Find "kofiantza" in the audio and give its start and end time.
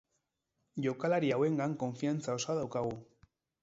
1.87-2.39